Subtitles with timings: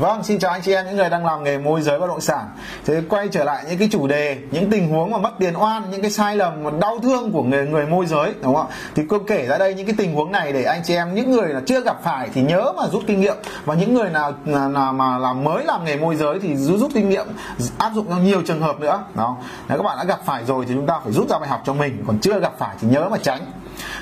[0.00, 2.20] Vâng, xin chào anh chị em những người đang làm nghề môi giới bất động
[2.20, 2.48] sản.
[2.84, 5.90] Thế quay trở lại những cái chủ đề, những tình huống mà mất tiền oan,
[5.90, 8.74] những cái sai lầm mà đau thương của người người môi giới đúng không ạ?
[8.94, 11.30] Thì cô kể ra đây những cái tình huống này để anh chị em những
[11.30, 14.32] người là chưa gặp phải thì nhớ mà rút kinh nghiệm và những người nào
[14.44, 17.26] là mà làm mới làm nghề môi giới thì rút rút kinh nghiệm
[17.78, 19.04] áp dụng cho nhiều trường hợp nữa.
[19.14, 19.36] Đó.
[19.68, 21.62] Nếu các bạn đã gặp phải rồi thì chúng ta phải rút ra bài học
[21.66, 23.40] cho mình, còn chưa gặp phải thì nhớ mà tránh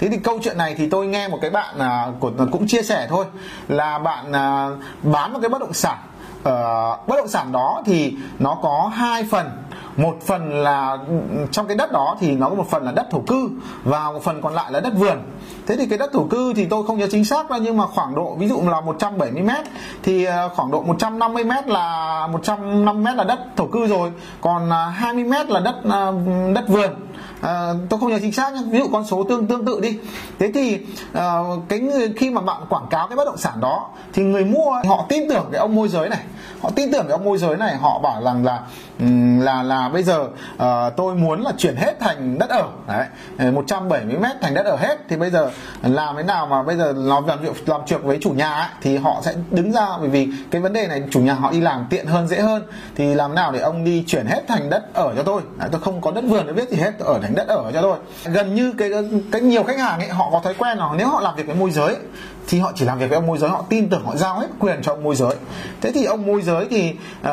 [0.00, 2.06] thế thì câu chuyện này thì tôi nghe một cái bạn à,
[2.38, 3.24] à, cũng chia sẻ thôi.
[3.68, 4.68] Là bạn à,
[5.02, 5.98] bán một cái bất động sản.
[6.42, 9.50] Ờ, bất động sản đó thì nó có hai phần.
[9.96, 11.14] Một phần là ừ,
[11.50, 13.50] trong cái đất đó thì nó có một phần là đất thổ cư
[13.84, 15.18] và một phần còn lại là đất vườn.
[15.66, 17.86] Thế thì cái đất thổ cư thì tôi không nhớ chính xác đâu nhưng mà
[17.86, 19.64] khoảng độ ví dụ là 170 mét
[20.02, 24.12] thì à, khoảng độ 150 mét là 150 mét là đất thổ cư rồi.
[24.40, 25.76] Còn à, 20 mét là đất
[26.54, 26.90] đất vườn
[27.40, 28.60] à, tôi không nhớ chính xác nhá.
[28.70, 29.98] Ví dụ con số tương tương tự đi.
[30.38, 30.78] Thế thì
[31.12, 34.44] à, cái người khi mà bạn quảng cáo cái bất động sản đó thì người
[34.44, 36.20] mua họ tin tưởng cái ông môi giới này.
[36.60, 37.76] Họ tin tưởng cái ông môi giới này.
[37.76, 38.60] Họ bảo rằng là
[39.44, 42.68] là là bây giờ à, tôi muốn là chuyển hết thành đất ở.
[42.88, 43.06] Đấy.
[43.38, 44.98] Ờ, 170 mét thành đất ở hết.
[45.08, 45.50] Thì bây giờ
[45.82, 48.68] làm thế nào mà bây giờ làm làm việc làm chuyện với chủ nhà ấy,
[48.82, 49.86] thì họ sẽ đứng ra.
[50.00, 52.62] Bởi vì cái vấn đề này chủ nhà họ đi làm tiện hơn dễ hơn.
[52.96, 55.42] Thì làm nào để ông đi chuyển hết thành đất ở cho tôi?
[55.58, 56.92] Đấy, tôi không có đất vườn để biết gì hết.
[56.98, 57.98] Tôi ở mảnh đất ở cho tôi
[58.32, 58.90] gần như cái
[59.32, 61.56] cái nhiều khách hàng ấy họ có thói quen là nếu họ làm việc với
[61.56, 61.96] môi giới
[62.48, 64.46] thì họ chỉ làm việc với ông môi giới họ tin tưởng họ giao hết
[64.58, 65.34] quyền cho ông môi giới.
[65.80, 67.30] Thế thì ông môi giới thì uh,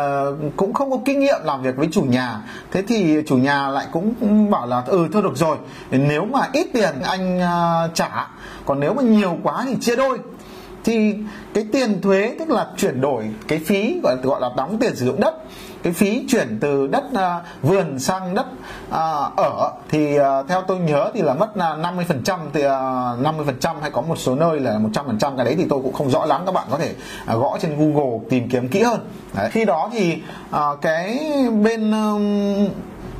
[0.56, 2.42] cũng không có kinh nghiệm làm việc với chủ nhà.
[2.72, 4.14] Thế thì chủ nhà lại cũng
[4.52, 5.58] bảo là ừ thôi được rồi
[5.92, 8.28] nếu mà ít tiền anh uh, trả
[8.66, 10.20] còn nếu mà nhiều quá thì chia đôi.
[10.84, 11.16] Thì
[11.54, 14.95] cái tiền thuế tức là chuyển đổi cái phí gọi là, gọi là đóng tiền
[14.95, 15.36] sử dụng đất
[15.83, 18.45] cái phí chuyển từ đất uh, vườn sang đất
[18.88, 22.66] uh, ở thì uh, theo tôi nhớ thì là mất uh, 50 phần trăm thì
[22.66, 22.72] uh,
[23.20, 25.66] 50 phần trăm hay có một số nơi là 100 phần trăm cái đấy thì
[25.70, 26.94] tôi cũng không rõ lắm các bạn có thể
[27.33, 29.00] uh, gõ trên Google tìm kiếm kỹ hơn
[29.36, 29.50] đấy.
[29.52, 30.17] khi đó thì
[30.50, 31.20] uh, cái
[31.64, 32.71] bên uh,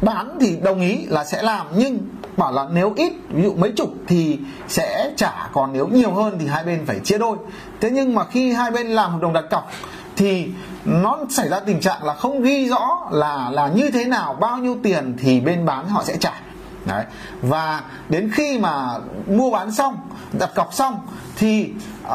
[0.02, 2.00] bán thì đồng ý là sẽ làm nhưng
[2.38, 6.38] bảo là nếu ít ví dụ mấy chục thì sẽ trả còn nếu nhiều hơn
[6.40, 7.38] thì hai bên phải chia đôi
[7.82, 9.72] thế nhưng mà khi hai bên làm hợp đồng đặt cọc
[10.16, 10.50] thì
[10.88, 14.58] nó xảy ra tình trạng là không ghi rõ là là như thế nào bao
[14.58, 16.42] nhiêu tiền thì bên bán họ sẽ trả.
[16.86, 17.06] Đấy.
[17.42, 19.98] và đến khi mà mua bán xong
[20.40, 21.00] đặt cọc xong
[21.38, 21.70] thì
[22.08, 22.14] uh,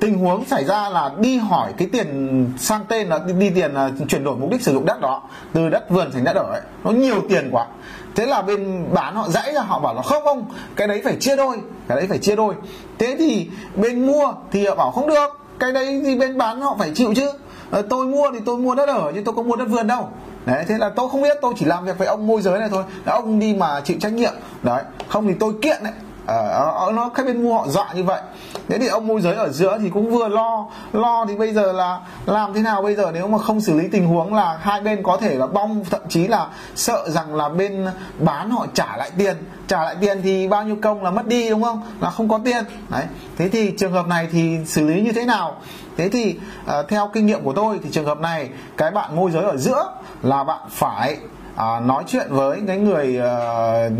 [0.00, 3.74] tình huống xảy ra là đi hỏi cái tiền sang tên là đi, đi tiền
[3.74, 6.52] uh, chuyển đổi mục đích sử dụng đất đó từ đất vườn thành đất ở
[6.52, 6.60] ấy.
[6.84, 7.66] Nó nhiều tiền quá.
[8.14, 10.44] Thế là bên bán họ dãy ra họ bảo là không không
[10.76, 11.56] cái đấy phải chia đôi
[11.88, 12.54] cái đấy phải chia đôi.
[12.98, 16.76] Thế thì bên mua thì họ bảo không được cái đấy thì bên bán họ
[16.78, 17.32] phải chịu chứ.
[17.72, 20.08] Ờ, tôi mua thì tôi mua đất ở chứ tôi có mua đất vườn đâu.
[20.46, 22.68] Đấy, thế là tôi không biết, tôi chỉ làm việc với ông môi giới này
[22.68, 22.84] thôi.
[23.06, 24.32] Ông đi mà chịu trách nhiệm.
[24.62, 25.92] Đấy, không thì tôi kiện đấy
[26.26, 28.20] ở nó các bên mua họ dọa như vậy.
[28.68, 31.72] Thế thì ông môi giới ở giữa thì cũng vừa lo lo thì bây giờ
[31.72, 34.80] là làm thế nào bây giờ nếu mà không xử lý tình huống là hai
[34.80, 37.86] bên có thể là bong thậm chí là sợ rằng là bên
[38.18, 39.36] bán họ trả lại tiền.
[39.68, 41.82] Trả lại tiền thì bao nhiêu công là mất đi đúng không?
[42.00, 42.64] Là không có tiền.
[42.88, 43.04] Đấy.
[43.38, 45.56] Thế thì trường hợp này thì xử lý như thế nào?
[45.96, 49.30] Thế thì uh, theo kinh nghiệm của tôi thì trường hợp này cái bạn môi
[49.30, 51.16] giới ở giữa là bạn phải
[51.56, 53.92] à, nói chuyện với cái người uh,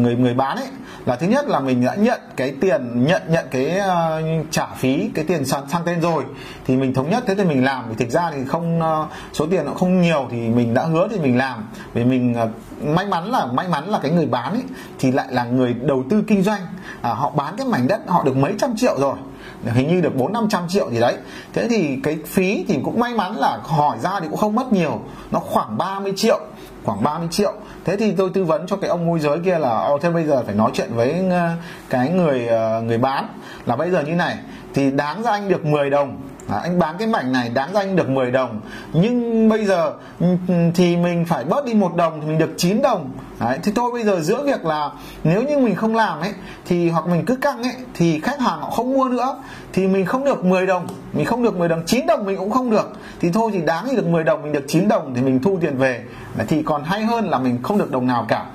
[0.00, 0.66] người người bán ấy
[1.06, 5.10] là thứ nhất là mình đã nhận cái tiền nhận nhận cái uh, trả phí
[5.14, 6.24] cái tiền sang, sang tên rồi
[6.66, 7.24] thì mình thống nhất.
[7.26, 10.26] Thế thì mình làm thì thực ra thì không uh, số tiền nó không nhiều
[10.30, 11.68] thì mình đã hứa thì mình làm.
[11.94, 14.62] Vì mình uh, may mắn là may mắn là cái người bán ấy
[14.98, 16.60] thì lại là người đầu tư kinh doanh.
[17.02, 19.16] À, họ bán cái mảnh đất họ được mấy trăm triệu rồi
[19.64, 21.16] hình như được bốn năm trăm triệu gì đấy.
[21.52, 24.72] Thế thì cái phí thì cũng may mắn là hỏi ra thì cũng không mất
[24.72, 25.00] nhiều
[25.30, 26.40] nó khoảng 30 triệu
[26.84, 27.52] khoảng 30 triệu.
[27.84, 30.24] Thế thì tôi tư vấn cho cái ông môi giới kia là ô thế bây
[30.24, 31.50] giờ phải nói chuyện với ờ,
[31.90, 33.28] cái người ờ, người bán
[33.66, 34.36] là bây giờ như này.
[34.74, 36.16] Thì đáng ra anh được 10 đồng
[36.48, 38.60] À, anh bán cái mảnh này đáng ra anh được 10 đồng.
[38.92, 42.54] Nhưng bây giờ ừ, ừ, thì mình phải bớt đi một đồng thì mình được
[42.56, 43.10] 9 đồng.
[43.40, 44.90] Đấy, thì thôi bây giờ giữa việc là
[45.24, 46.32] nếu như mình không làm ấy
[46.66, 49.36] thì hoặc mình cứ căng ấy thì khách hàng họ không mua nữa
[49.72, 50.86] thì mình không được 10 đồng.
[51.12, 52.92] Mình không được 10 đồng 9 đồng mình cũng không được.
[53.20, 55.58] Thì thôi thì đáng thì được 10 đồng mình được 9 đồng thì mình thu
[55.60, 56.04] tiền về.
[56.48, 58.46] Thì còn hay hơn là mình không được đồng nào cả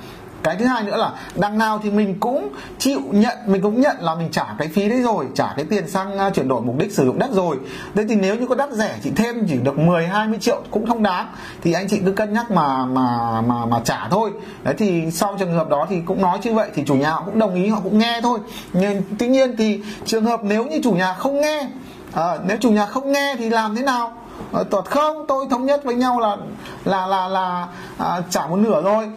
[0.44, 3.95] cái thứ hai nữa là đằng nào thì mình cũng chịu nhận mình cũng nhận
[4.00, 6.77] là mình trả cái phí đấy rồi trả cái tiền sang à, chuyển đổi mục
[6.77, 7.57] đích sử dụng đất rồi.
[7.95, 10.88] Thế thì nếu như có đất rẻ chị thêm chỉ được 10 20 triệu cũng
[10.88, 11.27] không đáng
[11.62, 14.31] thì anh chị cứ cân nhắc mà mà mà mà trả thôi.
[14.63, 17.24] Đấy thì sau trường hợp đó thì cũng nói như vậy thì chủ nhà họ
[17.25, 18.39] cũng đồng ý họ cũng nghe thôi.
[18.74, 21.68] Nhưng tuy nhiên thì trường hợp nếu như chủ nhà không nghe
[22.13, 24.13] à, nếu chủ nhà không nghe thì làm thế nào?
[24.51, 25.25] Ờ, Tuột không?
[25.27, 26.38] Tôi thống nhất với nhau là
[26.85, 29.09] là là là à, trả một nửa thôi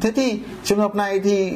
[0.00, 1.52] thế thì trường hợp này thì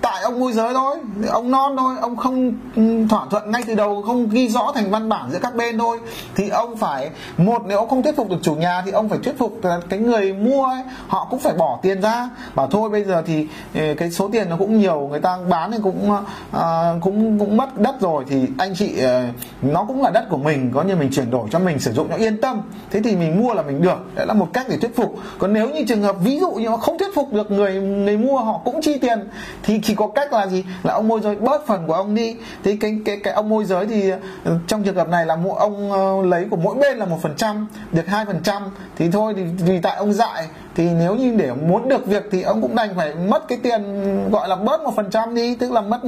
[0.00, 0.96] tại ông môi giới thôi.
[1.28, 4.90] Ông non thôi ông không ừ, thỏa thuận ngay từ đầu không ghi rõ thành
[4.90, 5.98] văn bản giữa các bên thôi.
[6.34, 9.18] Thì ông phải một nếu ông không thuyết phục được chủ nhà thì ông phải
[9.24, 12.30] thuyết phục cái người mua ấy, họ cũng phải bỏ tiền ra.
[12.54, 15.72] Bảo thôi bây giờ thì ừ, cái số tiền nó cũng nhiều người ta bán
[15.72, 16.10] thì cũng
[16.52, 18.24] à, cũng cũng mất đất rồi.
[18.28, 19.22] Thì anh chị ờ,
[19.62, 22.10] nó cũng là đất của mình có như mình chuyển đổi cho mình sử dụng
[22.10, 22.62] nó yên tâm.
[22.90, 24.14] Thế thì mình mua là mình được.
[24.14, 25.14] Đấy là một cách để thuyết phục.
[25.38, 28.16] Còn nếu như trường hợp ví dụ như nó không thuyết phục được người người
[28.16, 29.28] mua họ cũng chi tiền
[29.62, 30.64] thì chỉ có cách là gì?
[30.82, 32.36] Là ông môi giới bớt phần của ông đi.
[32.64, 34.10] Thì cái cái cái ông môi giới thì
[34.44, 37.18] ờ, trong trường hợp này là mỗi ông ờ, lấy của mỗi bên là một
[37.22, 38.62] phần trăm được hai phần trăm.
[38.96, 42.42] Thì thôi thì vì tại ông dại thì nếu như để muốn được việc thì
[42.42, 43.82] ông cũng đành phải mất cái tiền
[44.30, 46.00] gọi là bớt một phần trăm đi tức là mất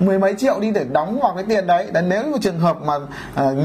[0.00, 1.86] mười mấy triệu đi để đóng vào cái tiền đấy.
[1.92, 3.08] Đấy nếu như trường hợp mà uh,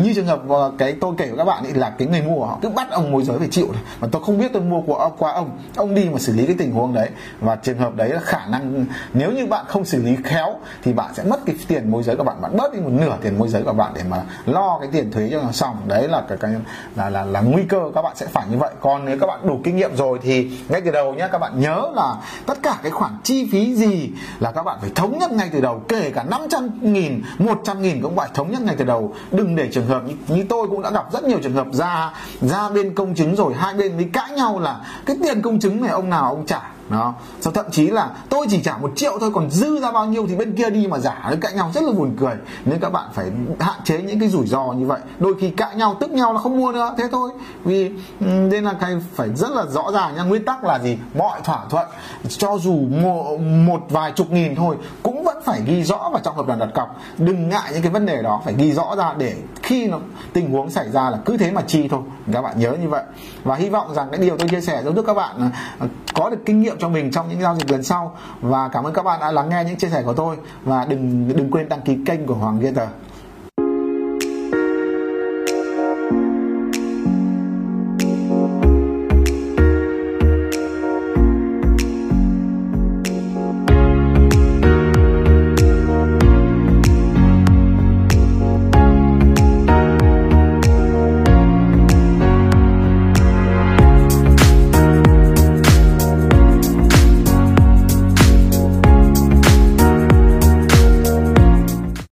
[0.03, 2.45] như trường hợp uh, cái tôi kể với các bạn ấy là cái người mua
[2.45, 3.81] họ cứ bắt ông môi giới phải chịu này.
[4.01, 6.45] Mà tôi không biết tôi mua của ông qua ông ông đi mà xử lý
[6.45, 7.09] cái tình huống đấy.
[7.39, 10.93] Và trường hợp đấy là khả năng nếu như bạn không xử lý khéo thì
[10.93, 12.41] bạn sẽ mất cái tiền môi giới của bạn.
[12.41, 15.11] Bạn bớt đi một nửa tiền môi giới của bạn để mà lo cái tiền
[15.11, 15.75] thuế cho nó xong.
[15.87, 16.51] Đấy là cái, cái
[16.95, 18.73] là, là là nguy cơ các bạn sẽ phải như vậy.
[18.79, 21.59] Còn nếu các bạn đủ kinh nghiệm rồi thì ngay từ đầu nhé các bạn
[21.59, 22.15] nhớ là
[22.45, 25.61] tất cả cái khoản chi phí gì là các bạn phải thống nhất ngay từ
[25.61, 25.81] đầu.
[25.87, 29.13] Kể cả 500 nghìn 100 nghìn cũng phải thống nhất ngay từ đầu.
[29.31, 32.13] Đừng để trường hợp như, như tôi cũng đã gặp rất nhiều trường hợp ra
[32.41, 35.81] ra bên công chứng rồi hai bên mới cãi nhau là cái tiền công chứng
[35.81, 36.61] này ông nào ông trả?
[36.89, 37.13] Đó.
[37.41, 40.27] Sau thậm chí là tôi chỉ trả một triệu thôi còn dư ra bao nhiêu
[40.27, 42.35] thì bên kia đi mà giả nó cãi nhau rất là buồn cười.
[42.65, 44.99] Nên các bạn phải hạn chế những cái rủi ro như vậy.
[45.19, 46.95] Đôi khi cãi nhau tức nhau là không mua nữa.
[46.97, 47.31] Thế thôi.
[47.63, 50.23] Vì ừ, nên là cái phải rất là rõ ràng nha.
[50.23, 50.97] Nguyên tắc là gì?
[51.17, 51.87] Mọi thỏa thuận
[52.29, 56.35] cho dù một, một vài chục nghìn thôi cũng vẫn phải ghi rõ vào trong
[56.35, 57.01] hợp đồng đặt cọc.
[57.17, 59.99] Đừng ngại những cái vấn đề đó phải ghi rõ ra để khi nó
[60.33, 62.01] tình huống xảy ra là cứ thế mà chi thôi.
[62.33, 63.03] Các bạn nhớ như vậy.
[63.43, 66.37] Và hy vọng rằng cái điều tôi chia sẻ giúp các bạn à, có được
[66.45, 68.17] kinh nghiệm nghiệm cho mình trong những giao dịch lần sau.
[68.41, 70.37] Và cảm ơn các bạn đã lắng nghe những chia sẻ của tôi.
[70.63, 72.89] Và đừng đừng quên đăng ký kênh của Hoàng Gator